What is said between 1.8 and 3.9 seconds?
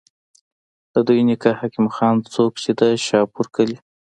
خان، څوک چې د شاهپور کلي